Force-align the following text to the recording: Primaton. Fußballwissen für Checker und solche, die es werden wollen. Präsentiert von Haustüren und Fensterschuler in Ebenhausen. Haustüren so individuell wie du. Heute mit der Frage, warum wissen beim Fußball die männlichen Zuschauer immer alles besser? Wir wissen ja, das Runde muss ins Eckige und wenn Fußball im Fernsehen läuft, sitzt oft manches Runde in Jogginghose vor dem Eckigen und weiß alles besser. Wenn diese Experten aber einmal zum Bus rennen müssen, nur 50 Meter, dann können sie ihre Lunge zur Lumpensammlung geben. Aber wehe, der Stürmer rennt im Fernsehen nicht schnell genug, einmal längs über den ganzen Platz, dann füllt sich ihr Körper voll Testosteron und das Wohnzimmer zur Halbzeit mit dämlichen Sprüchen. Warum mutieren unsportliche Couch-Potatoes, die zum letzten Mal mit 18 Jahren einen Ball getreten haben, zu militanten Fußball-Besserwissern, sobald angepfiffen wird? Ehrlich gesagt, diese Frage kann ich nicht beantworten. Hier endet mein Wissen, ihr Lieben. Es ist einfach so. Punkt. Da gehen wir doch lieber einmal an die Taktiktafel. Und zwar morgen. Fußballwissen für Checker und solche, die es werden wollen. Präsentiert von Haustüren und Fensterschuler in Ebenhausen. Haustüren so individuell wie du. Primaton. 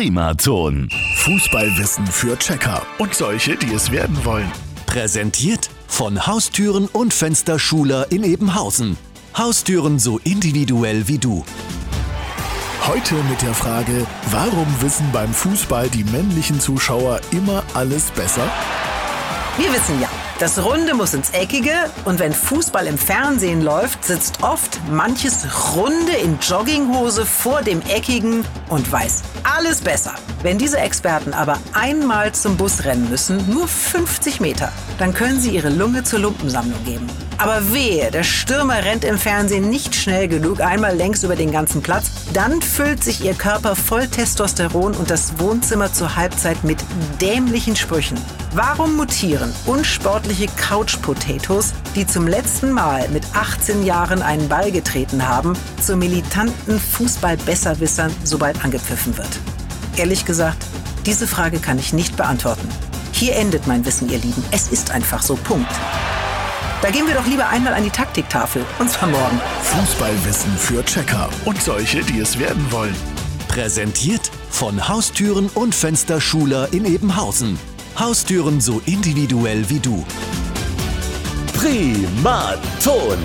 Primaton. 0.00 0.88
Fußballwissen 1.16 2.06
für 2.06 2.38
Checker 2.38 2.80
und 2.96 3.14
solche, 3.14 3.54
die 3.54 3.74
es 3.74 3.90
werden 3.90 4.24
wollen. 4.24 4.50
Präsentiert 4.86 5.68
von 5.88 6.26
Haustüren 6.26 6.86
und 6.86 7.12
Fensterschuler 7.12 8.10
in 8.10 8.24
Ebenhausen. 8.24 8.96
Haustüren 9.36 9.98
so 9.98 10.18
individuell 10.24 11.06
wie 11.06 11.18
du. 11.18 11.44
Heute 12.86 13.14
mit 13.28 13.42
der 13.42 13.52
Frage, 13.52 14.06
warum 14.30 14.66
wissen 14.80 15.06
beim 15.12 15.34
Fußball 15.34 15.90
die 15.90 16.04
männlichen 16.04 16.60
Zuschauer 16.60 17.20
immer 17.30 17.62
alles 17.74 18.10
besser? 18.12 18.50
Wir 19.58 19.70
wissen 19.70 20.00
ja, 20.00 20.08
das 20.38 20.64
Runde 20.64 20.94
muss 20.94 21.12
ins 21.12 21.28
Eckige 21.32 21.74
und 22.06 22.20
wenn 22.20 22.32
Fußball 22.32 22.86
im 22.86 22.96
Fernsehen 22.96 23.60
läuft, 23.60 24.02
sitzt 24.02 24.42
oft 24.42 24.80
manches 24.90 25.46
Runde 25.76 26.12
in 26.12 26.38
Jogginghose 26.40 27.26
vor 27.26 27.60
dem 27.60 27.82
Eckigen 27.82 28.46
und 28.70 28.90
weiß 28.90 29.24
alles 29.44 29.80
besser. 29.80 30.14
Wenn 30.42 30.58
diese 30.58 30.78
Experten 30.78 31.32
aber 31.34 31.58
einmal 31.72 32.32
zum 32.32 32.56
Bus 32.56 32.84
rennen 32.84 33.08
müssen, 33.10 33.50
nur 33.50 33.68
50 33.68 34.40
Meter, 34.40 34.72
dann 34.98 35.14
können 35.14 35.40
sie 35.40 35.50
ihre 35.50 35.70
Lunge 35.70 36.02
zur 36.02 36.20
Lumpensammlung 36.20 36.84
geben. 36.84 37.06
Aber 37.40 37.72
wehe, 37.72 38.10
der 38.10 38.22
Stürmer 38.22 38.84
rennt 38.84 39.02
im 39.02 39.16
Fernsehen 39.16 39.70
nicht 39.70 39.94
schnell 39.94 40.28
genug, 40.28 40.60
einmal 40.60 40.94
längs 40.94 41.24
über 41.24 41.36
den 41.36 41.50
ganzen 41.50 41.80
Platz, 41.80 42.10
dann 42.34 42.60
füllt 42.60 43.02
sich 43.02 43.24
ihr 43.24 43.32
Körper 43.32 43.74
voll 43.74 44.06
Testosteron 44.06 44.94
und 44.94 45.08
das 45.08 45.38
Wohnzimmer 45.38 45.90
zur 45.90 46.16
Halbzeit 46.16 46.62
mit 46.64 46.84
dämlichen 47.18 47.76
Sprüchen. 47.76 48.18
Warum 48.52 48.94
mutieren 48.94 49.54
unsportliche 49.64 50.48
Couch-Potatoes, 50.48 51.72
die 51.94 52.06
zum 52.06 52.28
letzten 52.28 52.72
Mal 52.72 53.08
mit 53.08 53.24
18 53.32 53.86
Jahren 53.86 54.20
einen 54.20 54.46
Ball 54.50 54.70
getreten 54.70 55.26
haben, 55.26 55.54
zu 55.80 55.96
militanten 55.96 56.78
Fußball-Besserwissern, 56.78 58.14
sobald 58.22 58.62
angepfiffen 58.62 59.16
wird? 59.16 59.30
Ehrlich 59.96 60.26
gesagt, 60.26 60.66
diese 61.06 61.26
Frage 61.26 61.58
kann 61.58 61.78
ich 61.78 61.94
nicht 61.94 62.18
beantworten. 62.18 62.68
Hier 63.12 63.36
endet 63.36 63.66
mein 63.66 63.86
Wissen, 63.86 64.10
ihr 64.10 64.18
Lieben. 64.18 64.44
Es 64.50 64.68
ist 64.68 64.90
einfach 64.90 65.22
so. 65.22 65.36
Punkt. 65.36 65.72
Da 66.82 66.90
gehen 66.90 67.06
wir 67.06 67.14
doch 67.14 67.26
lieber 67.26 67.48
einmal 67.48 67.74
an 67.74 67.84
die 67.84 67.90
Taktiktafel. 67.90 68.64
Und 68.78 68.90
zwar 68.90 69.08
morgen. 69.08 69.40
Fußballwissen 69.62 70.56
für 70.56 70.84
Checker 70.84 71.28
und 71.44 71.62
solche, 71.62 72.02
die 72.02 72.20
es 72.20 72.38
werden 72.38 72.64
wollen. 72.72 72.96
Präsentiert 73.48 74.30
von 74.48 74.88
Haustüren 74.88 75.50
und 75.54 75.74
Fensterschuler 75.74 76.72
in 76.72 76.86
Ebenhausen. 76.86 77.58
Haustüren 77.98 78.60
so 78.60 78.80
individuell 78.86 79.68
wie 79.68 79.80
du. 79.80 80.04
Primaton. 81.52 83.18